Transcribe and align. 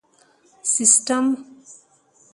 سیسټم 0.73 1.25